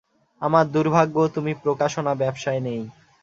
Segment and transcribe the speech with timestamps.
[0.41, 2.81] আমার দুর্ভাগ্য, তুমি প্রকাশনা ব্যবসায় নেই।